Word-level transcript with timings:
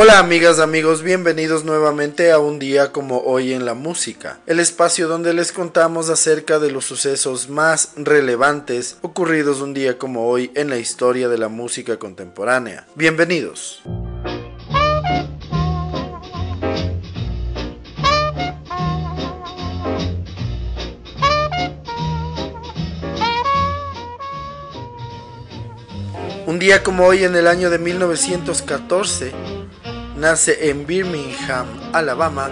Hola 0.00 0.20
amigas, 0.20 0.60
amigos, 0.60 1.02
bienvenidos 1.02 1.64
nuevamente 1.64 2.30
a 2.30 2.38
un 2.38 2.60
día 2.60 2.92
como 2.92 3.18
hoy 3.22 3.52
en 3.52 3.64
la 3.64 3.74
música, 3.74 4.38
el 4.46 4.60
espacio 4.60 5.08
donde 5.08 5.34
les 5.34 5.50
contamos 5.50 6.08
acerca 6.08 6.60
de 6.60 6.70
los 6.70 6.84
sucesos 6.84 7.48
más 7.48 7.94
relevantes 7.96 8.98
ocurridos 9.02 9.60
un 9.60 9.74
día 9.74 9.98
como 9.98 10.28
hoy 10.28 10.52
en 10.54 10.70
la 10.70 10.78
historia 10.78 11.28
de 11.28 11.36
la 11.38 11.48
música 11.48 11.98
contemporánea. 11.98 12.86
Bienvenidos. 12.94 13.82
Un 26.46 26.60
día 26.60 26.84
como 26.84 27.04
hoy 27.04 27.24
en 27.24 27.34
el 27.34 27.48
año 27.48 27.68
de 27.68 27.80
1914, 27.80 29.32
nace 30.18 30.68
en 30.68 30.84
Birmingham, 30.84 31.66
Alabama, 31.92 32.50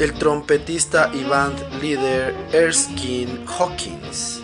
el 0.00 0.14
trompetista 0.14 1.10
y 1.14 1.22
band 1.22 1.56
líder 1.80 2.34
Erskine 2.52 3.44
Hawkins. 3.46 4.42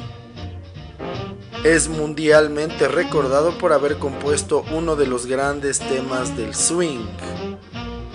Es 1.65 1.89
mundialmente 1.89 2.87
recordado 2.87 3.59
por 3.59 3.73
haber 3.73 3.97
compuesto 3.99 4.65
uno 4.71 4.95
de 4.95 5.07
los 5.07 5.27
grandes 5.27 5.81
temas 5.81 6.37
del 6.37 6.55
swing, 6.55 7.07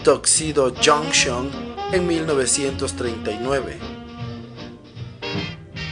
Tuxedo 0.04 0.74
Junction, 0.74 1.50
en 1.92 2.08
1939. 2.08 3.78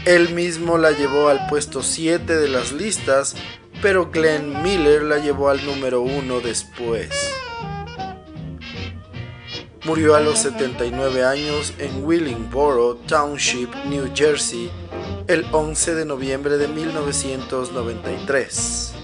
Él 0.06 0.34
mismo 0.34 0.78
la 0.78 0.92
llevó 0.92 1.28
al 1.28 1.48
puesto 1.48 1.84
7 1.84 2.38
de 2.38 2.48
las 2.48 2.72
listas, 2.72 3.36
pero 3.82 4.10
Glenn 4.10 4.64
Miller 4.64 5.04
la 5.04 5.18
llevó 5.18 5.50
al 5.50 5.66
número 5.66 6.02
1 6.02 6.40
después. 6.40 7.27
Murió 9.88 10.16
a 10.16 10.20
los 10.20 10.40
79 10.40 11.24
años 11.24 11.74
en 11.80 12.04
Willingboro 12.04 12.96
Township, 13.08 13.74
New 13.86 14.12
Jersey, 14.14 14.70
el 15.28 15.46
11 15.54 15.96
de 15.96 16.04
noviembre 16.04 16.58
de 16.58 16.68
1993. 16.68 18.97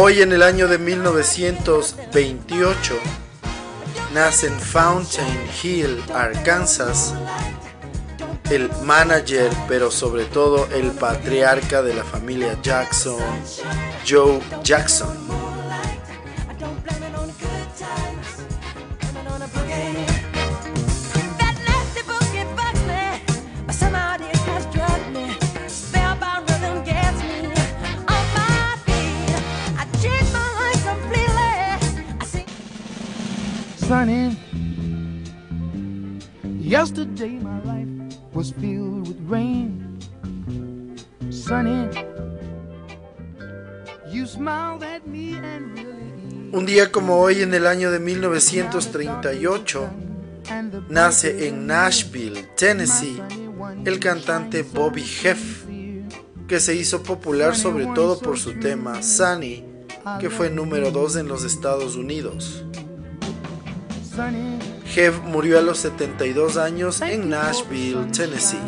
Hoy 0.00 0.22
en 0.22 0.30
el 0.30 0.44
año 0.44 0.68
de 0.68 0.78
1928 0.78 2.94
nace 4.14 4.46
en 4.46 4.60
Fountain 4.60 5.50
Hill, 5.60 6.00
Arkansas, 6.14 7.16
el 8.48 8.70
manager, 8.84 9.50
pero 9.66 9.90
sobre 9.90 10.26
todo 10.26 10.68
el 10.72 10.92
patriarca 10.92 11.82
de 11.82 11.94
la 11.94 12.04
familia 12.04 12.56
Jackson, 12.62 13.18
Joe 14.08 14.38
Jackson. 14.62 15.47
Un 46.52 46.66
día 46.66 46.92
como 46.92 47.16
hoy 47.16 47.40
en 47.40 47.54
el 47.54 47.66
año 47.66 47.90
de 47.90 47.98
1938 47.98 49.88
nace 50.90 51.48
en 51.48 51.66
Nashville, 51.66 52.46
Tennessee, 52.58 53.22
el 53.86 53.98
cantante 54.00 54.64
Bobby 54.64 55.00
Heff, 55.00 55.64
que 56.46 56.60
se 56.60 56.74
hizo 56.74 57.02
popular 57.02 57.56
sobre 57.56 57.86
todo 57.94 58.20
por 58.20 58.38
su 58.38 58.60
tema 58.60 59.02
Sunny, 59.02 59.64
que 60.20 60.28
fue 60.28 60.50
número 60.50 60.90
2 60.90 61.16
en 61.16 61.28
los 61.28 61.42
Estados 61.42 61.96
Unidos. 61.96 62.66
Hev 64.96 65.22
murió 65.22 65.58
a 65.58 65.62
los 65.62 65.78
72 65.78 66.56
años 66.56 67.00
en 67.02 67.28
Nashville, 67.28 68.10
Tennessee. 68.10 68.58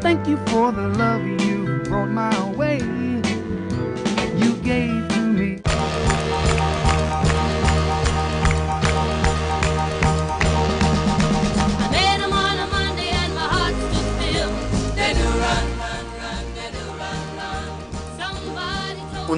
Thank 0.00 0.26
you 0.26 0.36
for 0.46 0.72
the 0.72 0.88
love 0.98 1.22
you 1.42 1.82
brought 1.84 2.10
my 2.10 2.56
way. 2.56 2.97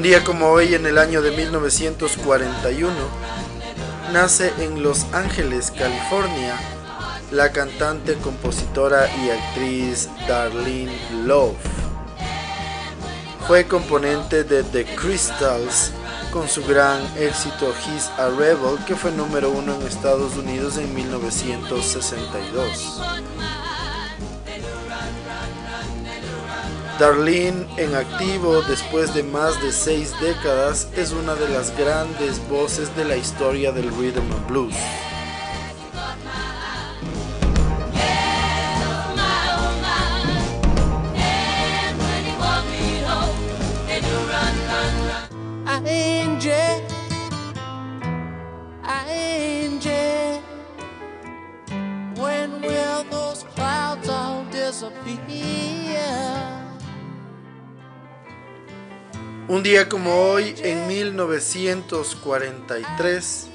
Un 0.01 0.05
día 0.05 0.25
como 0.25 0.47
hoy, 0.47 0.75
en 0.75 0.87
el 0.87 0.97
año 0.97 1.21
de 1.21 1.31
1941, 1.31 2.91
nace 4.15 4.51
en 4.59 4.83
Los 4.83 5.05
Ángeles, 5.13 5.71
California, 5.71 6.59
la 7.31 7.53
cantante, 7.53 8.15
compositora 8.15 9.11
y 9.23 9.29
actriz 9.29 10.09
Darlene 10.27 10.99
Love. 11.27 11.55
Fue 13.47 13.67
componente 13.67 14.43
de 14.43 14.63
The 14.63 14.87
Crystals 14.97 15.91
con 16.33 16.49
su 16.49 16.65
gran 16.65 17.03
éxito 17.19 17.75
He's 17.85 18.09
a 18.17 18.31
Rebel, 18.31 18.83
que 18.87 18.97
fue 18.97 19.13
número 19.13 19.51
uno 19.51 19.75
en 19.75 19.83
Estados 19.83 20.35
Unidos 20.35 20.79
en 20.79 20.95
1962. 20.95 23.03
Darlene, 27.01 27.67
en 27.79 27.95
activo 27.95 28.61
después 28.61 29.15
de 29.15 29.23
más 29.23 29.59
de 29.63 29.73
seis 29.73 30.13
décadas, 30.21 30.87
es 30.95 31.13
una 31.13 31.35
de 31.35 31.49
las 31.49 31.75
grandes 31.79 32.47
voces 32.51 32.95
de 32.95 33.07
la 33.07 33.17
historia 33.17 33.73
del 33.73 33.91
rhythm 33.97 34.31
and 34.31 34.47
blues. 34.47 34.75
Día 59.71 59.89
como 59.89 60.15
hoy, 60.17 60.55
en 60.65 60.89
1943, 60.89 63.47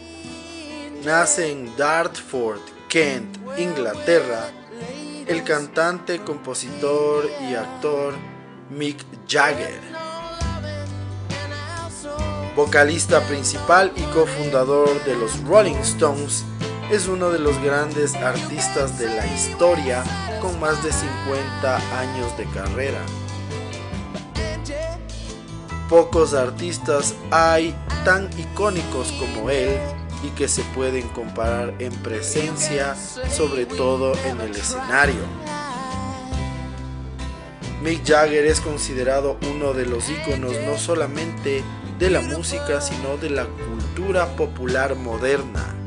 nace 1.04 1.52
en 1.52 1.76
Dartford, 1.76 2.62
Kent, 2.88 3.38
Inglaterra, 3.58 4.48
el 5.28 5.44
cantante, 5.44 6.20
compositor 6.20 7.30
y 7.42 7.56
actor 7.56 8.14
Mick 8.70 9.06
Jagger. 9.28 9.82
Vocalista 12.56 13.20
principal 13.28 13.92
y 13.98 14.04
cofundador 14.14 15.04
de 15.04 15.18
los 15.18 15.44
Rolling 15.44 15.82
Stones, 15.82 16.46
es 16.90 17.10
uno 17.10 17.30
de 17.30 17.40
los 17.40 17.62
grandes 17.62 18.16
artistas 18.16 18.98
de 18.98 19.14
la 19.14 19.28
historia 19.28 20.02
con 20.42 20.58
más 20.62 20.82
de 20.82 20.94
50 20.94 22.00
años 22.00 22.38
de 22.38 22.46
carrera. 22.52 23.02
Pocos 25.90 26.34
artistas 26.34 27.14
hay 27.30 27.76
tan 28.04 28.28
icónicos 28.40 29.12
como 29.14 29.52
él 29.52 29.78
y 30.24 30.30
que 30.30 30.48
se 30.48 30.64
pueden 30.74 31.08
comparar 31.10 31.76
en 31.78 31.94
presencia, 31.98 32.96
sobre 33.30 33.68
todo 33.68 34.14
en 34.26 34.42
el 34.42 34.56
escenario. 34.56 35.22
Mick 37.84 38.04
Jagger 38.04 38.46
es 38.48 38.62
considerado 38.62 39.38
uno 39.52 39.74
de 39.74 39.86
los 39.86 40.10
íconos 40.10 40.54
no 40.66 40.76
solamente 40.80 41.64
de 42.00 42.10
la 42.10 42.22
música, 42.22 42.82
sino 42.82 43.18
de 43.18 43.30
la 43.30 43.46
cultura 43.46 44.36
popular 44.36 44.96
moderna. 44.96 45.85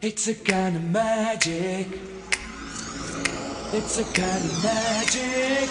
It's 0.00 0.26
a 0.26 0.34
kind 0.34 0.76
of 0.76 0.82
magic. 0.84 1.86
It's 3.72 3.98
a 3.98 4.04
kind 4.04 4.44
of 4.44 4.64
magic. 4.64 5.68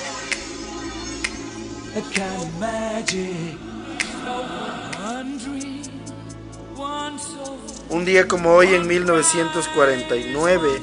A 1.96 2.02
kind 2.14 2.42
of 2.44 2.60
magic. 2.60 3.58
Un 7.90 8.06
día 8.06 8.28
como 8.28 8.54
hoy 8.54 8.76
en 8.76 8.88
1949 8.88 10.82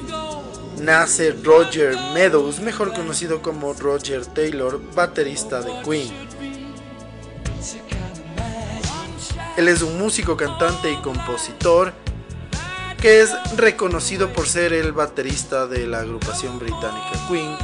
nace 0.83 1.33
Roger 1.43 1.97
Meadows, 2.13 2.61
mejor 2.61 2.93
conocido 2.93 3.41
como 3.43 3.73
Roger 3.75 4.27
Taylor, 4.27 4.81
baterista 4.95 5.61
de 5.61 5.73
Queen. 5.83 6.34
Él 9.57 9.69
es 9.69 9.83
un 9.83 9.99
músico, 9.99 10.37
cantante 10.37 10.91
y 10.91 10.97
compositor 10.97 11.93
que 13.01 13.21
es 13.21 13.31
reconocido 13.57 14.33
por 14.33 14.49
ser 14.49 14.73
el 14.73 14.93
baterista 14.93 15.67
de 15.67 15.87
la 15.87 16.01
agrupación 16.01 16.59
británica 16.59 17.13
Queen, 17.29 17.55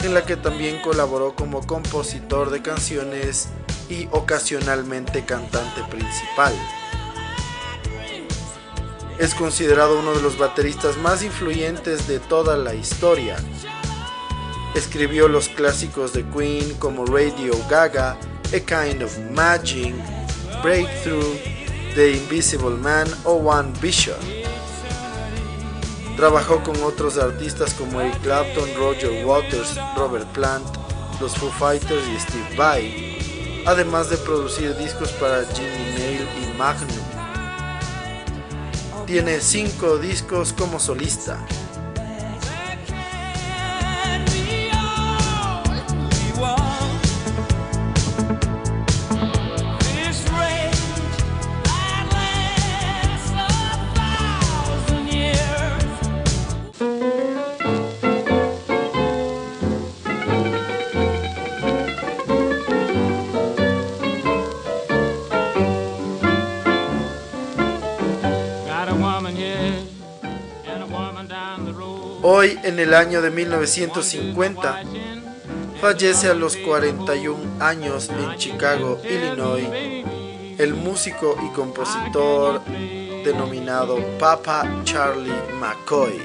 en 0.00 0.12
la 0.12 0.26
que 0.26 0.36
también 0.36 0.82
colaboró 0.82 1.34
como 1.34 1.66
compositor 1.66 2.50
de 2.50 2.62
canciones 2.62 3.48
y 3.88 4.08
ocasionalmente 4.10 5.24
cantante 5.24 5.82
principal. 5.88 6.52
Es 9.18 9.34
considerado 9.34 9.98
uno 10.00 10.14
de 10.14 10.20
los 10.20 10.36
bateristas 10.36 10.96
más 10.98 11.22
influyentes 11.22 12.06
de 12.08 12.18
toda 12.18 12.56
la 12.56 12.74
historia. 12.74 13.36
Escribió 14.74 15.28
los 15.28 15.48
clásicos 15.48 16.12
de 16.12 16.28
Queen 16.28 16.74
como 16.74 17.06
Radio 17.06 17.52
Gaga, 17.70 18.18
A 18.52 18.60
Kind 18.60 19.02
of 19.02 19.16
Magic, 19.30 19.94
Breakthrough, 20.62 21.36
The 21.94 22.12
Invisible 22.12 22.76
Man 22.76 23.06
o 23.24 23.34
One 23.34 23.72
Bishop. 23.80 24.18
Trabajó 26.16 26.62
con 26.64 26.82
otros 26.82 27.16
artistas 27.16 27.74
como 27.74 28.00
Eric 28.00 28.20
Clapton, 28.22 28.68
Roger 28.76 29.24
Waters, 29.24 29.78
Robert 29.96 30.26
Plant, 30.32 30.66
los 31.20 31.36
Foo 31.36 31.50
Fighters 31.50 32.02
y 32.08 32.18
Steve 32.18 32.56
Vai, 32.56 33.62
además 33.66 34.10
de 34.10 34.16
producir 34.16 34.76
discos 34.76 35.10
para 35.12 35.44
Jimmy 35.54 35.98
Nail 35.98 36.28
y 36.42 36.58
Magnum. 36.58 36.88
Tiene 39.06 39.40
cinco 39.40 39.98
discos 39.98 40.52
como 40.52 40.80
solista. 40.80 41.38
Hoy, 72.30 72.60
en 72.62 72.78
el 72.78 72.92
año 72.92 73.22
de 73.22 73.30
1950, 73.30 74.82
fallece 75.80 76.28
a 76.28 76.34
los 76.34 76.58
41 76.58 77.38
años 77.58 78.10
en 78.10 78.36
Chicago, 78.36 79.00
Illinois, 79.02 79.66
el 80.58 80.74
músico 80.74 81.38
y 81.42 81.48
compositor 81.54 82.62
denominado 83.24 83.96
Papa 84.18 84.82
Charlie 84.84 85.32
McCoy. 85.58 86.20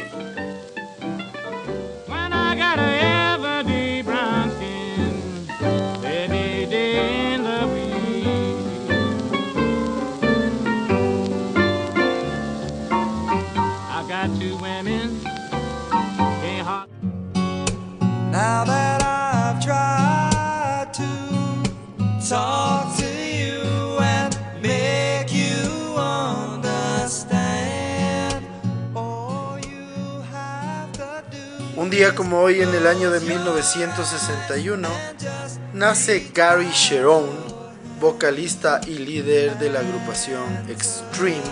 Un 31.75 31.89
día 31.89 32.15
como 32.15 32.39
hoy 32.39 32.61
en 32.61 32.73
el 32.73 32.87
año 32.87 33.11
de 33.11 33.19
1961 33.19 34.87
nace 35.73 36.31
Gary 36.33 36.69
Sharon, 36.71 37.25
vocalista 37.99 38.79
y 38.87 38.99
líder 38.99 39.59
de 39.59 39.69
la 39.69 39.81
agrupación 39.81 40.45
Extreme, 40.69 41.43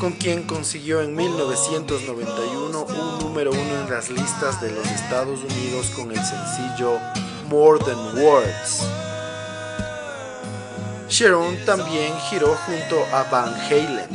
con 0.00 0.14
quien 0.14 0.42
consiguió 0.42 1.00
en 1.00 1.14
1991 1.14 2.86
un 2.86 3.18
número 3.20 3.52
uno 3.52 3.84
en 3.84 3.88
las 3.88 4.10
listas 4.10 4.60
de 4.60 4.72
los 4.72 4.84
Estados 4.88 5.38
Unidos 5.44 5.90
con 5.94 6.10
el 6.10 6.18
sencillo 6.24 6.98
More 7.48 7.78
Than 7.84 8.18
Words. 8.18 9.11
Sharon 11.12 11.58
también 11.66 12.18
giró 12.30 12.56
junto 12.64 13.04
a 13.14 13.24
Van 13.24 13.54
Halen. 13.54 14.08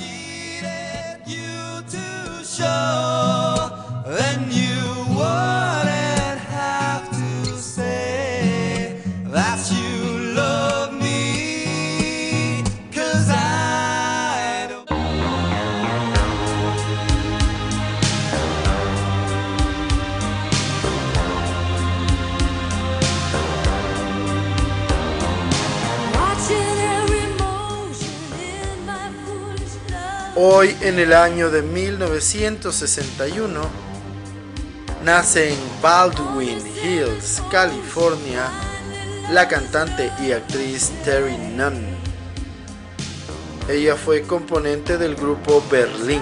Hoy, 30.40 30.78
en 30.82 31.00
el 31.00 31.14
año 31.14 31.50
de 31.50 31.64
1961, 31.64 33.60
nace 35.04 35.52
en 35.52 35.58
Baldwin 35.82 36.60
Hills, 36.84 37.42
California, 37.50 38.48
la 39.32 39.48
cantante 39.48 40.12
y 40.22 40.34
actriz 40.34 40.92
Terry 41.04 41.36
Nunn. 41.36 41.88
Ella 43.68 43.96
fue 43.96 44.22
componente 44.22 45.00
del 45.00 45.16
grupo 45.16 45.64
Berlín. 45.72 46.22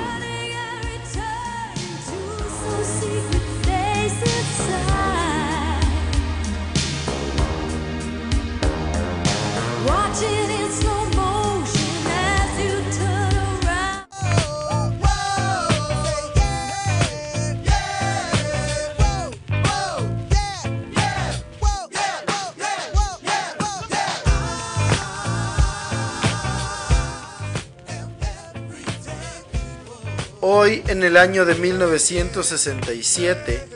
Hoy, 30.66 30.82
en 30.88 31.04
el 31.04 31.16
año 31.16 31.46
de 31.46 31.54
1967, 31.54 33.68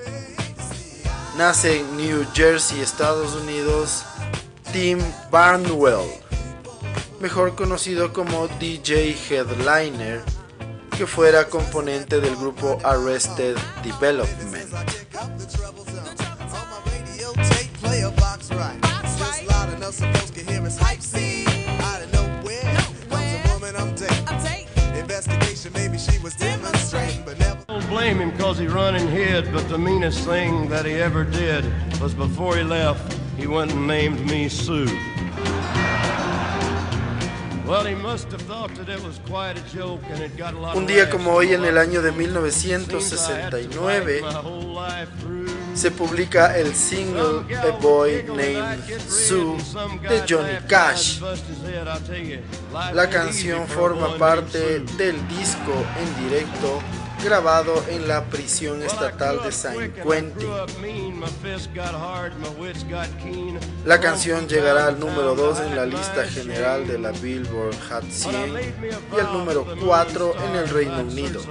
nace 1.37 1.81
en 1.81 1.97
New 1.97 2.25
Jersey, 2.33 2.81
Estados 2.81 3.35
Unidos, 3.35 4.05
Tim 4.73 4.97
Barnwell, 5.29 6.09
mejor 7.19 7.55
conocido 7.55 8.11
como 8.11 8.47
DJ 8.59 9.15
Headliner, 9.29 10.23
que 10.97 11.05
fuera 11.05 11.45
componente 11.45 12.19
del 12.19 12.35
grupo 12.35 12.79
Arrested 12.83 13.55
Development. 13.83 14.73
Investigation, 24.97 25.73
maybe 25.73 25.97
she 25.97 26.17
was 26.19 26.33
blame 27.89 28.19
him 28.19 28.31
cause 28.37 28.59
he 28.59 28.67
run 28.67 28.95
and 28.95 29.09
hid, 29.09 29.51
but 29.51 29.67
the 29.67 29.77
meanest 29.77 30.25
thing 30.25 30.69
that 30.69 30.85
he 30.85 30.93
ever 30.93 31.23
did 31.23 31.65
was 31.99 32.13
before 32.13 32.55
he 32.55 32.63
left, 32.63 33.17
he 33.35 33.47
went 33.47 33.71
and 33.71 33.87
named 33.87 34.23
me 34.29 34.47
Sue. 34.47 34.87
Un 40.75 40.87
día 40.87 41.09
como 41.09 41.33
hoy 41.33 41.53
en 41.53 41.65
el 41.65 41.77
año 41.77 42.01
de 42.01 42.11
1969 42.11 44.23
se 45.75 45.91
publica 45.91 46.57
el 46.57 46.73
single 46.73 47.45
A 47.55 47.69
Boy 47.79 48.23
Named 48.23 48.79
Sue 49.07 49.55
de 50.01 50.23
Johnny 50.27 50.57
Cash. 50.67 51.21
La 52.93 53.07
canción 53.07 53.67
forma 53.67 54.17
parte 54.17 54.79
del 54.97 55.27
disco 55.27 55.85
en 55.99 56.27
directo 56.27 56.81
grabado 57.23 57.83
en 57.89 58.07
la 58.07 58.25
prisión 58.25 58.81
estatal 58.81 59.41
de 59.43 59.51
San 59.51 59.91
Quentin. 59.91 60.49
La 63.85 63.99
canción 63.99 64.47
llegará 64.47 64.87
al 64.87 64.99
número 64.99 65.35
2 65.35 65.59
en 65.61 65.75
la 65.75 65.85
lista 65.85 66.25
general 66.25 66.87
de 66.87 66.99
la 66.99 67.11
Billboard 67.11 67.75
Hot 67.89 68.09
100 68.09 68.33
y 69.15 69.19
al 69.19 69.33
número 69.33 69.65
4 69.83 70.35
en 70.45 70.55
el 70.55 70.69
Reino 70.69 70.99
Unido. 71.01 71.41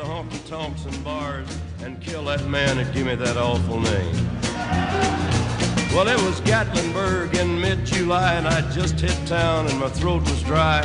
Well, 5.95 6.07
it 6.07 6.21
was 6.23 6.41
Gatlinburg 6.43 7.35
in 7.35 7.59
mid-July 7.61 8.35
and 8.35 8.47
I 8.47 8.61
just 8.73 9.01
hit 9.01 9.17
town 9.27 9.67
and 9.67 9.81
my 9.81 9.89
throat 9.89 10.23
was 10.23 10.43
dry. 10.43 10.83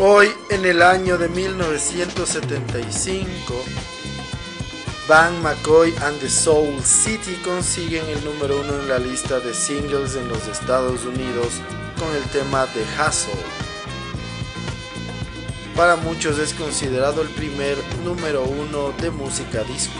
Hoy, 0.00 0.30
en 0.48 0.64
el 0.64 0.80
año 0.80 1.18
de 1.18 1.28
1975, 1.28 3.64
Van 5.08 5.42
McCoy 5.42 5.92
and 6.02 6.20
the 6.20 6.28
Soul 6.28 6.80
City 6.84 7.34
consiguen 7.44 8.06
el 8.06 8.24
número 8.24 8.60
uno 8.60 8.78
en 8.78 8.88
la 8.88 9.00
lista 9.00 9.40
de 9.40 9.52
singles 9.52 10.14
en 10.14 10.28
los 10.28 10.46
Estados 10.46 11.04
Unidos 11.04 11.54
con 11.98 12.14
el 12.14 12.22
tema 12.30 12.66
de 12.66 12.82
Hustle. 12.82 13.34
Para 15.74 15.96
muchos 15.96 16.38
es 16.38 16.54
considerado 16.54 17.20
el 17.20 17.30
primer 17.30 17.76
número 18.04 18.44
uno 18.44 18.92
de 19.00 19.10
música 19.10 19.64
disco. 19.64 19.98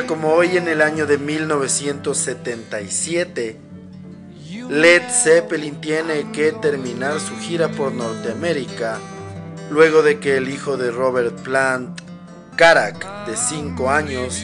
Como 0.00 0.32
hoy 0.32 0.56
en 0.56 0.68
el 0.68 0.80
año 0.80 1.04
de 1.06 1.18
1977, 1.18 3.60
Led 4.70 5.02
Zeppelin 5.10 5.82
tiene 5.82 6.32
que 6.32 6.52
terminar 6.52 7.20
su 7.20 7.36
gira 7.36 7.68
por 7.68 7.92
Norteamérica 7.92 8.96
luego 9.70 10.02
de 10.02 10.18
que 10.18 10.38
el 10.38 10.48
hijo 10.48 10.78
de 10.78 10.90
Robert 10.90 11.38
Plant, 11.42 12.00
Karak, 12.56 13.26
de 13.26 13.36
5 13.36 13.90
años, 13.90 14.42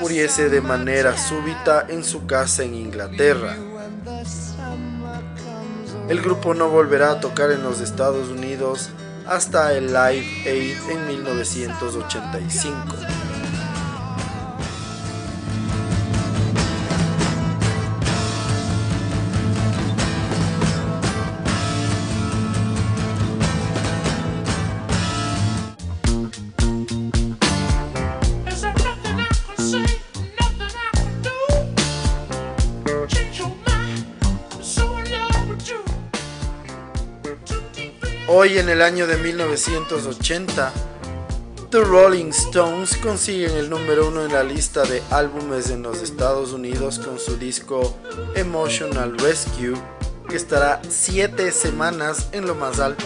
muriese 0.00 0.48
de 0.48 0.62
manera 0.62 1.18
súbita 1.18 1.84
en 1.88 2.02
su 2.02 2.24
casa 2.26 2.62
en 2.62 2.74
Inglaterra. 2.74 3.58
El 6.08 6.22
grupo 6.22 6.54
no 6.54 6.70
volverá 6.70 7.10
a 7.12 7.20
tocar 7.20 7.50
en 7.50 7.62
los 7.62 7.82
Estados 7.82 8.30
Unidos 8.30 8.88
hasta 9.26 9.74
el 9.74 9.88
Live 9.88 10.24
Aid 10.46 10.78
en 10.90 11.06
1985. 11.06 12.96
Hoy 38.42 38.56
en 38.56 38.70
el 38.70 38.80
año 38.80 39.06
de 39.06 39.18
1980, 39.18 40.72
The 41.68 41.80
Rolling 41.80 42.30
Stones 42.30 42.96
consiguen 42.96 43.50
el 43.50 43.68
número 43.68 44.08
uno 44.08 44.24
en 44.24 44.32
la 44.32 44.42
lista 44.42 44.82
de 44.84 45.02
álbumes 45.10 45.68
en 45.68 45.82
los 45.82 46.00
Estados 46.00 46.54
Unidos 46.54 46.98
con 47.00 47.18
su 47.18 47.36
disco 47.36 47.94
Emotional 48.34 49.18
Rescue, 49.18 49.74
que 50.26 50.36
estará 50.36 50.80
siete 50.88 51.52
semanas 51.52 52.30
en 52.32 52.46
lo 52.46 52.54
más 52.54 52.80
alto. 52.80 53.04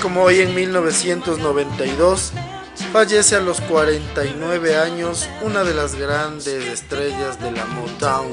Como 0.00 0.22
hoy 0.22 0.40
en 0.40 0.54
1992, 0.54 2.32
fallece 2.92 3.36
a 3.36 3.40
los 3.40 3.60
49 3.62 4.76
años 4.76 5.28
una 5.42 5.64
de 5.64 5.74
las 5.74 5.94
grandes 5.94 6.64
estrellas 6.66 7.40
de 7.40 7.52
la 7.52 7.64
Motown 7.66 8.32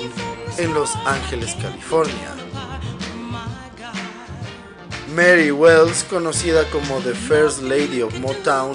en 0.58 0.74
Los 0.74 0.96
Ángeles, 1.06 1.56
California. 1.62 2.36
Mary 5.16 5.52
Wells, 5.52 6.04
conocida 6.06 6.64
como 6.72 7.00
The 7.00 7.14
First 7.14 7.62
Lady 7.62 8.02
of 8.02 8.18
Motown, 8.20 8.74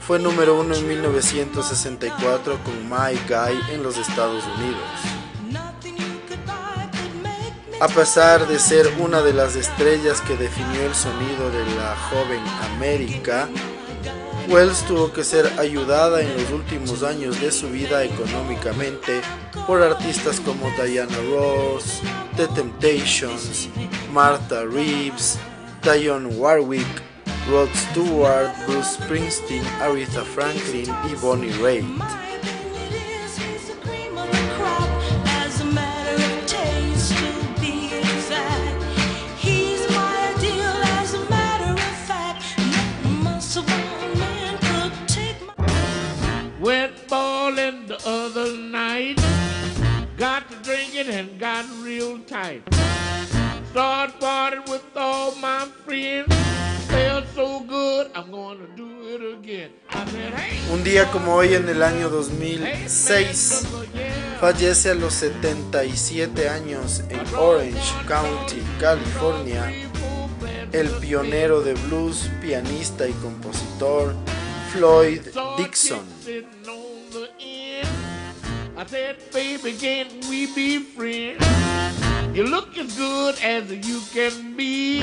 fue 0.00 0.18
número 0.18 0.60
uno 0.60 0.74
en 0.74 0.86
1964 0.86 2.58
con 2.64 2.88
My 2.88 3.18
Guy 3.28 3.74
en 3.74 3.82
los 3.82 3.96
Estados 3.96 4.44
Unidos. 4.58 5.11
A 7.82 7.88
pesar 7.88 8.46
de 8.46 8.60
ser 8.60 8.86
una 9.00 9.22
de 9.22 9.32
las 9.32 9.56
estrellas 9.56 10.20
que 10.20 10.36
definió 10.36 10.86
el 10.86 10.94
sonido 10.94 11.50
de 11.50 11.64
la 11.74 11.96
joven 11.96 12.40
América, 12.76 13.48
Wells 14.48 14.86
tuvo 14.86 15.12
que 15.12 15.24
ser 15.24 15.50
ayudada 15.58 16.20
en 16.20 16.32
los 16.32 16.52
últimos 16.52 17.02
años 17.02 17.40
de 17.40 17.50
su 17.50 17.68
vida 17.70 18.04
económicamente 18.04 19.20
por 19.66 19.82
artistas 19.82 20.38
como 20.38 20.70
Diana 20.80 21.16
Ross, 21.32 22.02
The 22.36 22.46
Temptations, 22.54 23.68
Martha 24.12 24.62
Reeves, 24.64 25.40
Dionne 25.82 26.36
Warwick, 26.36 26.86
Rod 27.50 27.68
Stewart, 27.74 28.52
Bruce 28.64 28.94
Springsteen, 28.94 29.64
Aretha 29.80 30.22
Franklin 30.22 30.86
y 31.10 31.16
Bonnie 31.16 31.52
Raitt. 31.60 32.31
Got 51.42 51.66
real 51.82 52.20
tight. 52.20 52.62
Start 53.72 54.10
partying 54.20 54.64
with 54.70 54.84
all 54.96 55.34
my 55.40 55.66
friends. 55.84 56.32
Felt 56.86 57.26
so 57.34 57.58
good. 57.66 58.12
Un 60.70 60.84
día 60.84 61.10
como 61.10 61.34
hoy 61.34 61.54
en 61.54 61.68
el 61.68 61.82
año 61.82 62.10
2006 62.10 63.66
fallece 64.40 64.90
a 64.90 64.94
los 64.94 65.14
77 65.14 66.48
años 66.48 67.02
en 67.08 67.34
Orange 67.34 67.92
County, 68.06 68.62
California, 68.78 69.72
el 70.70 70.90
pionero 71.00 71.60
de 71.60 71.74
blues, 71.74 72.30
pianista 72.40 73.08
y 73.08 73.12
compositor 73.14 74.14
Floyd 74.72 75.22
Dixon. 75.58 76.06
I 78.82 78.84
said, 78.84 79.16
baby, 79.32 79.74
can 79.74 80.08
we 80.28 80.52
be 80.52 80.80
friends? 80.80 81.40
You 82.36 82.42
look 82.42 82.76
as 82.76 82.96
good 82.96 83.36
as 83.40 83.70
you 83.70 84.00
can 84.12 84.56
be. 84.56 85.00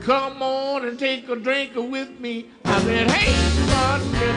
Come 0.00 0.42
on 0.42 0.88
and 0.88 0.98
take 0.98 1.28
a 1.28 1.36
drink 1.36 1.76
with 1.76 2.18
me. 2.18 2.46
I 2.64 2.80
said, 2.82 3.08
hey, 3.08 3.32
partner. 3.70 4.34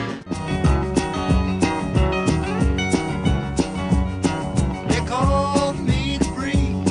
They 4.90 5.00
call 5.08 5.72
me 5.72 6.18
the 6.18 6.30
breeze. 6.36 6.86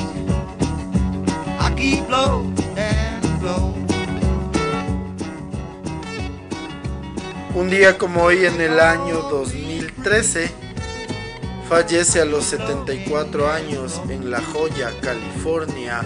I 1.58 1.74
keep 1.74 2.06
low 2.10 2.52
and 2.76 3.24
flow. 3.40 3.72
Un 7.54 7.70
día 7.70 7.96
como 7.96 8.24
hoy 8.24 8.44
en 8.44 8.60
el 8.60 8.78
año 8.78 9.22
2013 9.30 10.65
Fallece 11.68 12.20
a 12.20 12.24
los 12.24 12.44
74 12.44 13.50
años 13.50 14.00
en 14.08 14.30
La 14.30 14.40
Joya, 14.40 14.92
California, 15.00 16.00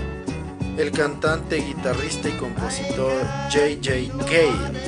el 0.78 0.90
cantante, 0.90 1.56
guitarrista 1.56 2.30
y 2.30 2.32
compositor 2.32 3.12
J.J. 3.52 4.24
Cale. 4.24 4.80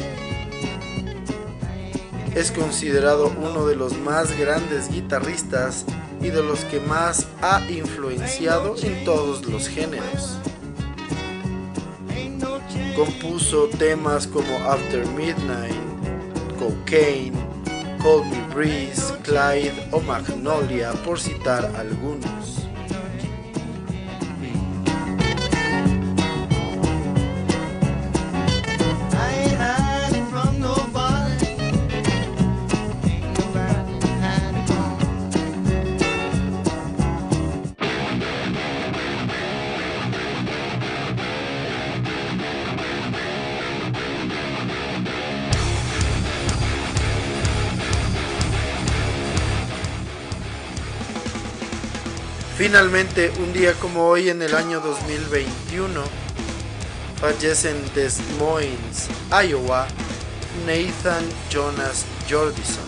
Es 2.35 2.51
considerado 2.53 3.31
uno 3.37 3.67
de 3.67 3.77
los 3.77 3.99
más 3.99 4.35
grandes 4.39 4.89
guitarristas 4.91 5.85
y 6.23 6.31
de 6.31 6.43
los 6.43 6.61
que 6.65 6.81
más 6.81 7.27
ha 7.43 7.61
influenciado 7.69 8.75
en 8.83 9.05
todos 9.05 9.45
los 9.45 9.69
géneros. 9.69 10.39
Compuso 12.97 13.69
temas 13.79 14.27
como 14.27 14.57
After 14.61 15.07
Midnight, 15.09 15.77
Cocaine, 16.59 17.42
Call 18.03 18.25
Me 18.25 18.41
Breeze, 18.53 19.17
Clyde 19.23 19.89
o 19.93 20.01
Magnolia, 20.01 20.91
por 21.05 21.21
citar 21.21 21.65
algunos. 21.77 22.62
Finalmente, 52.73 53.31
un 53.39 53.53
día 53.53 53.75
como 53.75 54.07
hoy 54.09 54.31
en 54.31 54.41
el 54.41 54.55
año 54.55 54.81
2021, 54.81 56.03
fallece 57.21 57.69
en 57.69 57.95
Des 57.95 58.19
Moines, 58.39 59.11
Iowa, 59.31 59.87
Nathan 60.65 61.23
Jonas 61.51 62.07
Jordison, 62.31 62.87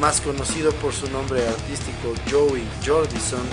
más 0.00 0.20
conocido 0.20 0.72
por 0.72 0.92
su 0.92 1.08
nombre 1.08 1.46
artístico 1.46 2.14
Joey 2.28 2.66
Jordison, 2.84 3.46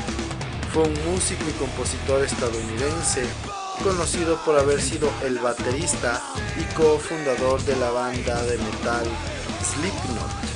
fue 0.74 0.86
un 0.86 0.94
músico 1.06 1.44
y 1.48 1.54
compositor 1.54 2.24
estadounidense 2.24 3.24
conocido 3.84 4.38
por 4.44 4.58
haber 4.58 4.82
sido 4.82 5.08
el 5.24 5.38
baterista 5.38 6.20
y 6.60 6.64
cofundador 6.74 7.64
de 7.66 7.76
la 7.76 7.92
banda 7.92 8.42
de 8.46 8.58
metal 8.58 9.06
Slipknot. 9.64 10.51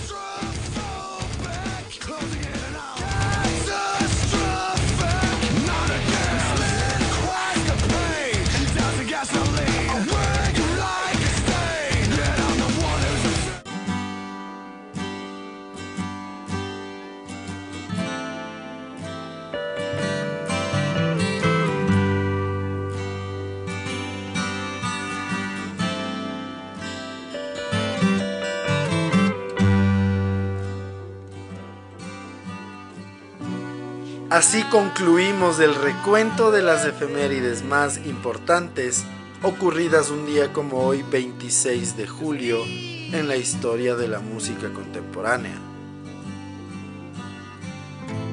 Así 34.35 34.63
concluimos 34.63 35.61
el 35.61 35.73
recuento 35.73 36.51
de 36.51 36.61
las 36.61 36.83
efemérides 36.83 37.63
más 37.63 38.05
importantes 38.05 39.05
ocurridas 39.41 40.09
un 40.09 40.25
día 40.25 40.51
como 40.51 40.79
hoy 40.79 41.05
26 41.09 41.95
de 41.95 42.05
julio 42.05 42.57
en 42.65 43.29
la 43.29 43.37
historia 43.37 43.95
de 43.95 44.09
la 44.09 44.19
música 44.19 44.73
contemporánea. 44.73 45.55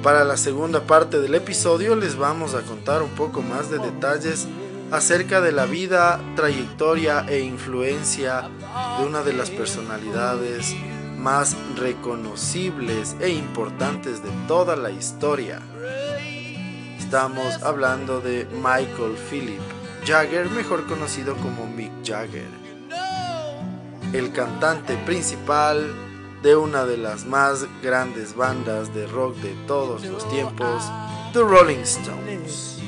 Para 0.02 0.24
la 0.24 0.36
segunda 0.36 0.88
parte 0.88 1.20
del 1.20 1.36
episodio 1.36 1.94
les 1.94 2.16
vamos 2.16 2.56
a 2.56 2.62
contar 2.62 3.00
un 3.00 3.10
poco 3.10 3.40
más 3.40 3.70
de 3.70 3.78
detalles 3.78 4.48
acerca 4.90 5.40
de 5.40 5.52
la 5.52 5.66
vida, 5.66 6.20
trayectoria 6.34 7.24
e 7.28 7.42
influencia 7.42 8.50
de 8.98 9.06
una 9.06 9.22
de 9.22 9.34
las 9.34 9.50
personalidades 9.50 10.74
más 11.22 11.56
reconocibles 11.76 13.16
e 13.20 13.30
importantes 13.30 14.22
de 14.22 14.30
toda 14.46 14.76
la 14.76 14.90
historia 14.90 15.61
Estamos 17.12 17.62
hablando 17.62 18.22
de 18.22 18.46
Michael 18.54 19.18
Philip 19.28 19.61
Jagger, 20.06 20.48
mejor 20.48 20.87
conocido 20.87 21.37
como 21.37 21.66
Mick 21.66 21.92
Jagger, 22.02 22.48
el 24.14 24.32
cantante 24.32 24.96
principal 24.96 25.92
de 26.42 26.56
una 26.56 26.87
de 26.87 26.96
las 26.96 27.26
más 27.26 27.66
grandes 27.82 28.35
bandas 28.35 28.94
de 28.94 29.06
rock 29.06 29.37
de 29.42 29.52
todos 29.66 30.06
los 30.06 30.26
tiempos, 30.30 30.90
The 31.35 31.40
Rolling 31.40 31.82
Stones. 31.82 32.78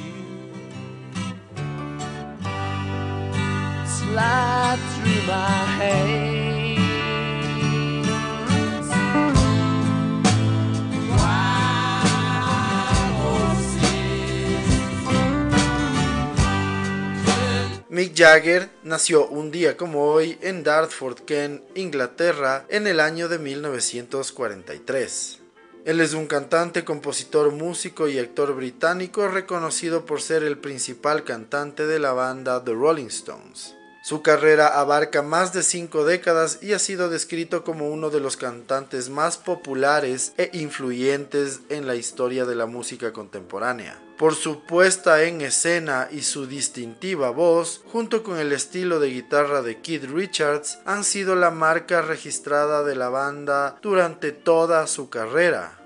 Mick 18.05 18.19
Jagger 18.19 18.69
nació 18.83 19.27
un 19.29 19.51
día 19.51 19.79
como 19.79 20.05
hoy 20.05 20.37
en 20.43 20.62
Dartford, 20.62 21.21
Kent, 21.21 21.62
Inglaterra, 21.75 22.67
en 22.69 22.87
el 22.87 23.01
año 23.01 23.31
de 23.31 23.38
1943. 23.38 25.40
Él 25.87 26.03
es 26.03 26.12
un 26.12 26.27
cantante, 26.27 26.85
compositor, 26.85 27.51
músico 27.51 28.07
y 28.07 28.19
actor 28.19 28.55
británico 28.55 29.27
reconocido 29.29 30.05
por 30.05 30.21
ser 30.21 30.43
el 30.43 30.59
principal 30.59 31.25
cantante 31.25 31.87
de 31.87 31.99
la 31.99 32.12
banda 32.12 32.62
The 32.62 32.75
Rolling 32.75 33.07
Stones. 33.07 33.75
Su 34.05 34.21
carrera 34.21 34.79
abarca 34.79 35.23
más 35.23 35.55
de 35.55 35.62
cinco 35.62 36.05
décadas 36.05 36.59
y 36.61 36.75
ha 36.75 36.79
sido 36.79 37.09
descrito 37.09 37.64
como 37.64 37.88
uno 37.88 38.11
de 38.11 38.21
los 38.21 38.37
cantantes 38.37 39.09
más 39.09 39.38
populares 39.38 40.35
e 40.37 40.51
influyentes 40.53 41.61
en 41.71 41.87
la 41.87 41.95
historia 41.95 42.45
de 42.45 42.55
la 42.55 42.67
música 42.67 43.14
contemporánea 43.14 43.99
por 44.19 44.35
su 44.35 44.61
puesta 44.61 45.25
en 45.25 45.40
escena 45.40 46.09
y 46.11 46.21
su 46.21 46.47
distintiva 46.47 47.31
voz, 47.31 47.83
junto 47.90 48.23
con 48.23 48.38
el 48.38 48.53
estilo 48.53 49.01
de 49.01 49.09
guitarra 49.09 49.62
de 49.62 49.81
Keith 49.81 50.05
Richards, 50.05 50.79
han 50.85 51.03
sido 51.03 51.35
la 51.35 51.51
marca 51.51 52.03
registrada 52.03 52.85
de 52.85 52.95
la 52.95 53.09
banda 53.09 53.79
durante 53.83 54.33
toda 54.33 54.87
su 54.87 55.09
carrera. 55.09 55.84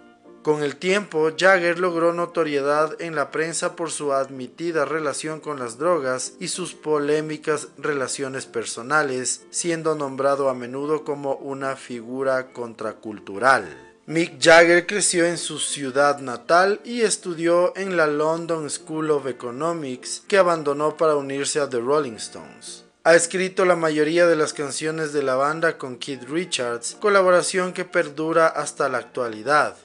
Con 0.49 0.63
el 0.63 0.77
tiempo, 0.77 1.31
Jagger 1.37 1.79
logró 1.79 2.15
notoriedad 2.15 2.99
en 3.03 3.15
la 3.15 3.31
prensa 3.31 3.77
por 3.77 3.91
su 3.91 4.15
admitida 4.15 4.87
relación 4.87 5.41
con 5.41 5.59
las 5.59 5.77
drogas 5.77 6.33
y 6.41 6.49
sus 6.49 6.73
polémicas 6.73 7.69
relaciones 7.77 8.47
personales, 8.47 9.43
siendo 9.51 9.95
nombrado 9.95 10.49
a 10.49 10.55
menudo 10.55 11.05
como 11.05 11.35
una 11.35 11.77
figura 11.77 12.51
contracultural. 12.55 13.67
Mick 14.07 14.43
Jagger 14.43 14.87
creció 14.87 15.27
en 15.27 15.37
su 15.37 15.59
ciudad 15.59 16.21
natal 16.21 16.81
y 16.83 17.03
estudió 17.03 17.77
en 17.77 17.99
la 17.99 18.07
London 18.07 18.71
School 18.71 19.11
of 19.11 19.27
Economics, 19.27 20.23
que 20.29 20.39
abandonó 20.39 20.97
para 20.97 21.17
unirse 21.17 21.61
a 21.61 21.69
The 21.69 21.81
Rolling 21.81 22.15
Stones. 22.15 22.87
Ha 23.05 23.15
escrito 23.15 23.67
la 23.67 23.77
mayoría 23.77 24.27
de 24.27 24.37
las 24.37 24.55
canciones 24.55 25.13
de 25.13 25.23
la 25.23 25.35
banda 25.35 25.77
con 25.77 25.99
Keith 25.99 26.25
Richards, 26.25 26.97
colaboración 26.99 27.75
que 27.75 27.85
perdura 27.85 28.47
hasta 28.47 28.89
la 28.89 28.97
actualidad. 28.97 29.77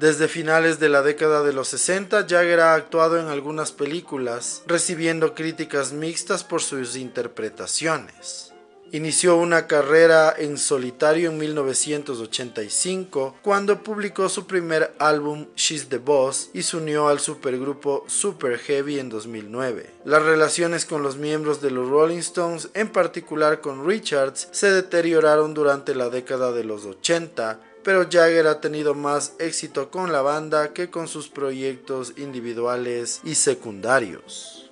Desde 0.00 0.28
finales 0.28 0.80
de 0.80 0.88
la 0.88 1.02
década 1.02 1.42
de 1.42 1.52
los 1.52 1.68
60, 1.68 2.26
Jagger 2.26 2.60
ha 2.60 2.72
actuado 2.72 3.20
en 3.20 3.26
algunas 3.26 3.70
películas, 3.70 4.62
recibiendo 4.66 5.34
críticas 5.34 5.92
mixtas 5.92 6.42
por 6.42 6.62
sus 6.62 6.96
interpretaciones. 6.96 8.54
Inició 8.92 9.36
una 9.36 9.66
carrera 9.66 10.34
en 10.36 10.56
solitario 10.56 11.30
en 11.30 11.36
1985 11.36 13.36
cuando 13.42 13.82
publicó 13.82 14.30
su 14.30 14.46
primer 14.46 14.94
álbum 14.98 15.48
She's 15.54 15.90
the 15.90 15.98
Boss 15.98 16.48
y 16.54 16.62
se 16.62 16.78
unió 16.78 17.08
al 17.08 17.20
supergrupo 17.20 18.04
Super 18.08 18.58
Heavy 18.58 18.98
en 18.98 19.10
2009. 19.10 19.90
Las 20.06 20.22
relaciones 20.22 20.86
con 20.86 21.02
los 21.02 21.18
miembros 21.18 21.60
de 21.60 21.72
los 21.72 21.90
Rolling 21.90 22.20
Stones, 22.20 22.70
en 22.72 22.88
particular 22.88 23.60
con 23.60 23.86
Richards, 23.86 24.48
se 24.50 24.72
deterioraron 24.72 25.52
durante 25.52 25.94
la 25.94 26.08
década 26.08 26.52
de 26.52 26.64
los 26.64 26.86
80 26.86 27.60
pero 27.82 28.06
Jagger 28.10 28.46
ha 28.46 28.60
tenido 28.60 28.94
más 28.94 29.34
éxito 29.38 29.90
con 29.90 30.12
la 30.12 30.22
banda 30.22 30.72
que 30.72 30.90
con 30.90 31.08
sus 31.08 31.28
proyectos 31.28 32.14
individuales 32.16 33.20
y 33.24 33.34
secundarios. 33.34 34.70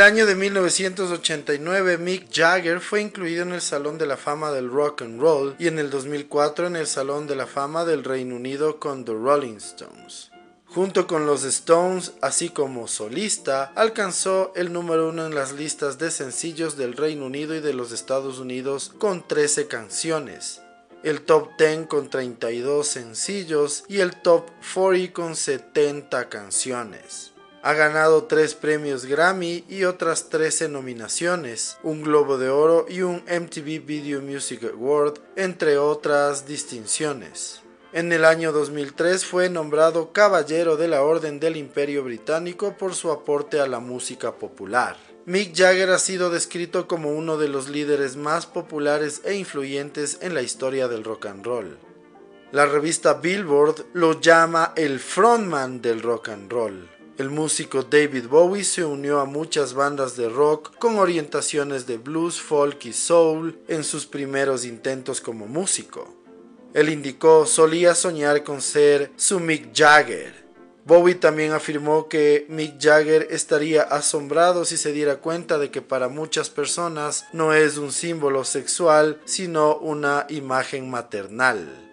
El 0.00 0.06
año 0.06 0.24
de 0.24 0.34
1989, 0.34 1.98
Mick 1.98 2.32
Jagger 2.32 2.80
fue 2.80 3.02
incluido 3.02 3.42
en 3.42 3.52
el 3.52 3.60
Salón 3.60 3.98
de 3.98 4.06
la 4.06 4.16
Fama 4.16 4.50
del 4.50 4.70
Rock 4.70 5.02
and 5.02 5.20
Roll 5.20 5.54
y 5.58 5.66
en 5.66 5.78
el 5.78 5.90
2004 5.90 6.68
en 6.68 6.76
el 6.76 6.86
Salón 6.86 7.26
de 7.26 7.36
la 7.36 7.46
Fama 7.46 7.84
del 7.84 8.02
Reino 8.02 8.36
Unido 8.36 8.80
con 8.80 9.04
The 9.04 9.12
Rolling 9.12 9.56
Stones. 9.56 10.30
Junto 10.64 11.06
con 11.06 11.26
los 11.26 11.44
Stones, 11.44 12.12
así 12.22 12.48
como 12.48 12.88
solista, 12.88 13.72
alcanzó 13.74 14.54
el 14.56 14.72
número 14.72 15.10
uno 15.10 15.26
en 15.26 15.34
las 15.34 15.52
listas 15.52 15.98
de 15.98 16.10
sencillos 16.10 16.78
del 16.78 16.96
Reino 16.96 17.26
Unido 17.26 17.54
y 17.54 17.60
de 17.60 17.74
los 17.74 17.92
Estados 17.92 18.38
Unidos 18.38 18.94
con 18.96 19.28
13 19.28 19.66
canciones, 19.66 20.62
el 21.02 21.20
top 21.20 21.50
10 21.58 21.88
con 21.88 22.08
32 22.08 22.86
sencillos 22.86 23.84
y 23.86 24.00
el 24.00 24.16
top 24.16 24.48
40 24.72 25.12
con 25.12 25.36
70 25.36 26.30
canciones. 26.30 27.32
Ha 27.62 27.74
ganado 27.74 28.24
tres 28.24 28.54
premios 28.54 29.04
Grammy 29.04 29.64
y 29.68 29.84
otras 29.84 30.30
13 30.30 30.70
nominaciones, 30.70 31.76
un 31.82 32.02
Globo 32.02 32.38
de 32.38 32.48
Oro 32.48 32.86
y 32.88 33.02
un 33.02 33.16
MTV 33.26 33.84
Video 33.84 34.22
Music 34.22 34.64
Award, 34.64 35.18
entre 35.36 35.76
otras 35.76 36.46
distinciones. 36.46 37.60
En 37.92 38.12
el 38.12 38.24
año 38.24 38.52
2003 38.52 39.26
fue 39.26 39.50
nombrado 39.50 40.10
Caballero 40.12 40.78
de 40.78 40.88
la 40.88 41.02
Orden 41.02 41.38
del 41.38 41.58
Imperio 41.58 42.02
Británico 42.02 42.78
por 42.78 42.94
su 42.94 43.10
aporte 43.10 43.60
a 43.60 43.66
la 43.66 43.80
música 43.80 44.36
popular. 44.36 44.96
Mick 45.26 45.54
Jagger 45.54 45.90
ha 45.90 45.98
sido 45.98 46.30
descrito 46.30 46.88
como 46.88 47.10
uno 47.10 47.36
de 47.36 47.48
los 47.48 47.68
líderes 47.68 48.16
más 48.16 48.46
populares 48.46 49.20
e 49.26 49.34
influyentes 49.34 50.16
en 50.22 50.32
la 50.32 50.40
historia 50.40 50.88
del 50.88 51.04
rock 51.04 51.26
and 51.26 51.44
roll. 51.44 51.78
La 52.52 52.64
revista 52.64 53.14
Billboard 53.14 53.84
lo 53.92 54.18
llama 54.18 54.72
el 54.76 54.98
frontman 54.98 55.82
del 55.82 56.00
rock 56.00 56.30
and 56.30 56.50
roll. 56.50 56.99
El 57.20 57.28
músico 57.28 57.82
David 57.82 58.28
Bowie 58.28 58.64
se 58.64 58.82
unió 58.82 59.20
a 59.20 59.26
muchas 59.26 59.74
bandas 59.74 60.16
de 60.16 60.30
rock 60.30 60.74
con 60.78 60.96
orientaciones 60.98 61.86
de 61.86 61.98
blues, 61.98 62.40
folk 62.40 62.86
y 62.86 62.94
soul 62.94 63.58
en 63.68 63.84
sus 63.84 64.06
primeros 64.06 64.64
intentos 64.64 65.20
como 65.20 65.46
músico. 65.46 66.08
Él 66.72 66.88
indicó 66.88 67.44
solía 67.44 67.94
soñar 67.94 68.42
con 68.42 68.62
ser 68.62 69.10
su 69.16 69.38
Mick 69.38 69.68
Jagger. 69.76 70.32
Bowie 70.86 71.14
también 71.14 71.52
afirmó 71.52 72.08
que 72.08 72.46
Mick 72.48 72.80
Jagger 72.80 73.28
estaría 73.30 73.82
asombrado 73.82 74.64
si 74.64 74.78
se 74.78 74.94
diera 74.94 75.16
cuenta 75.16 75.58
de 75.58 75.70
que 75.70 75.82
para 75.82 76.08
muchas 76.08 76.48
personas 76.48 77.26
no 77.34 77.52
es 77.52 77.76
un 77.76 77.92
símbolo 77.92 78.44
sexual, 78.44 79.20
sino 79.26 79.76
una 79.76 80.24
imagen 80.30 80.88
maternal. 80.88 81.89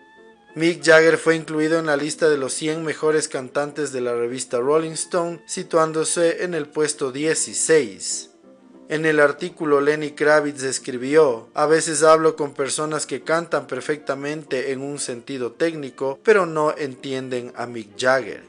Mick 0.57 0.83
Jagger 0.83 1.19
fue 1.19 1.35
incluido 1.35 1.77
en 1.77 1.85
la 1.85 1.95
lista 1.95 2.29
de 2.29 2.37
los 2.39 2.51
100 2.53 2.83
mejores 2.83 3.27
cantantes 3.27 3.91
de 3.91 4.01
la 4.01 4.15
revista 4.15 4.57
Rolling 4.57 4.93
Stone, 4.93 5.39
situándose 5.45 6.43
en 6.43 6.55
el 6.55 6.65
puesto 6.65 7.11
16. 7.11 8.31
En 8.89 9.05
el 9.05 9.19
artículo 9.19 9.81
Lenny 9.81 10.13
Kravitz 10.13 10.63
escribió, 10.63 11.47
a 11.53 11.67
veces 11.67 12.01
hablo 12.01 12.35
con 12.35 12.55
personas 12.55 13.05
que 13.05 13.21
cantan 13.21 13.67
perfectamente 13.67 14.71
en 14.71 14.81
un 14.81 14.97
sentido 14.97 15.51
técnico, 15.51 16.19
pero 16.23 16.47
no 16.47 16.75
entienden 16.75 17.53
a 17.55 17.67
Mick 17.67 17.89
Jagger. 17.95 18.41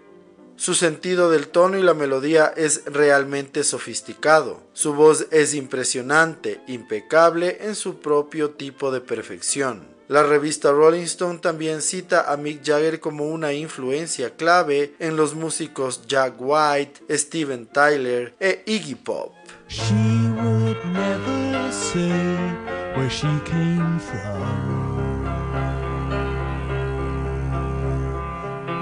Su 0.56 0.74
sentido 0.74 1.30
del 1.30 1.48
tono 1.48 1.76
y 1.76 1.82
la 1.82 1.92
melodía 1.92 2.54
es 2.56 2.86
realmente 2.86 3.64
sofisticado. 3.64 4.62
Su 4.72 4.94
voz 4.94 5.26
es 5.30 5.52
impresionante, 5.52 6.62
impecable 6.68 7.58
en 7.60 7.74
su 7.74 8.00
propio 8.00 8.52
tipo 8.52 8.90
de 8.92 9.02
perfección. 9.02 9.97
La 10.08 10.22
revista 10.22 10.70
Rolling 10.70 11.02
Stone 11.02 11.38
también 11.40 11.82
cita 11.82 12.32
a 12.32 12.38
Mick 12.38 12.64
Jagger 12.64 12.98
como 12.98 13.26
una 13.26 13.52
influencia 13.52 14.30
clave 14.30 14.94
en 14.98 15.16
los 15.18 15.34
músicos 15.34 16.06
Jack 16.06 16.36
White, 16.38 17.02
Steven 17.10 17.66
Tyler 17.66 18.34
e 18.40 18.62
Iggy 18.64 18.94
Pop. 18.94 19.34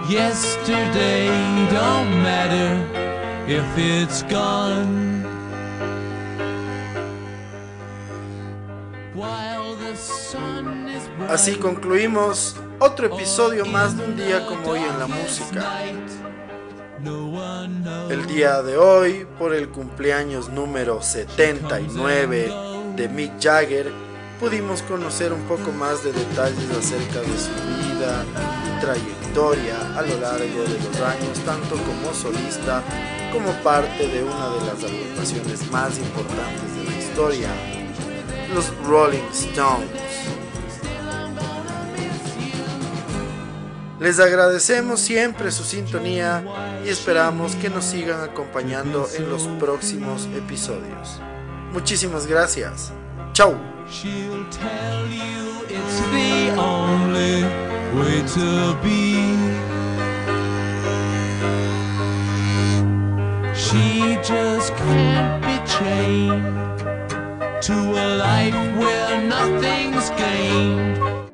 Yesterday 0.08 1.26
don't 1.72 2.22
matter 2.22 2.78
if 3.48 3.66
it's 3.76 4.22
gone. 4.30 5.26
Así 11.28 11.56
concluimos 11.56 12.56
otro 12.78 13.06
episodio 13.06 13.64
más 13.66 13.96
de 13.96 14.04
un 14.04 14.16
día 14.16 14.46
como 14.46 14.70
hoy 14.70 14.80
en 14.80 14.98
la 14.98 15.06
música. 15.06 15.82
El 18.10 18.26
día 18.26 18.62
de 18.62 18.76
hoy, 18.76 19.26
por 19.38 19.54
el 19.54 19.70
cumpleaños 19.70 20.50
número 20.50 21.02
79 21.02 22.52
de 22.94 23.08
Mick 23.08 23.42
Jagger, 23.42 23.90
pudimos 24.38 24.82
conocer 24.82 25.32
un 25.32 25.42
poco 25.48 25.72
más 25.72 26.04
de 26.04 26.12
detalles 26.12 26.70
acerca 26.70 27.20
de 27.20 27.38
su 27.38 27.50
vida 27.90 28.24
y 28.66 28.80
trayectoria 28.80 29.98
a 29.98 30.02
lo 30.02 30.20
largo 30.20 30.62
de 30.64 30.78
los 30.78 31.00
años, 31.00 31.38
tanto 31.44 31.76
como 31.76 32.14
solista 32.14 32.82
como 33.32 33.52
parte 33.62 34.06
de 34.06 34.22
una 34.22 34.50
de 34.50 34.66
las 34.66 34.84
agrupaciones 34.84 35.70
más 35.70 35.98
importantes 35.98 36.76
de 36.76 36.84
la 36.84 36.98
historia, 36.98 37.48
los 38.54 38.72
Rolling 38.86 39.24
Stones. 39.32 40.05
Les 44.06 44.20
agradecemos 44.20 45.00
siempre 45.00 45.50
su 45.50 45.64
sintonía 45.64 46.44
y 46.84 46.88
esperamos 46.88 47.56
que 47.56 47.68
nos 47.68 47.86
sigan 47.86 48.20
acompañando 48.20 49.08
en 49.16 49.28
los 49.28 49.48
próximos 49.58 50.28
episodios. 50.36 51.20
Muchísimas 51.72 52.24
gracias. 52.28 52.92
Chau. 53.32 53.56
She 63.58 64.16
just 64.22 64.72
can't 64.76 65.42
be 65.42 65.58
to 67.60 67.74
a 67.74 68.06
life 68.14 68.54
where 68.78 69.20
nothing's 69.26 70.10
gained. 70.10 71.25